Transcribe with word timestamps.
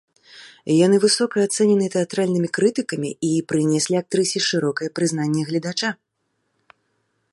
Яны 0.85 0.97
высока 1.03 1.37
ацэнены 1.47 1.89
тэатральнымі 1.95 2.49
крытыкамі 2.59 3.11
і 3.27 3.29
прынеслі 3.53 3.95
актрысе 4.03 4.39
шырокае 4.49 4.89
прызнанне 5.01 5.41
гледача. 5.51 5.89